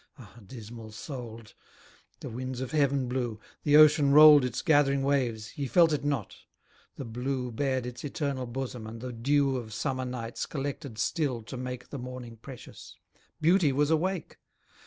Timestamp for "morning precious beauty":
11.99-13.71